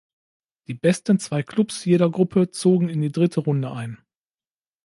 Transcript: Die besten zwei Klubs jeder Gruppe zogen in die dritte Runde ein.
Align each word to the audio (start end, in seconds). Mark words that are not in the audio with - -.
Die 0.65 0.73
besten 0.73 1.19
zwei 1.19 1.43
Klubs 1.43 1.85
jeder 1.85 2.09
Gruppe 2.09 2.49
zogen 2.49 2.89
in 2.89 3.01
die 3.03 3.11
dritte 3.11 3.39
Runde 3.41 3.71
ein. 3.71 3.99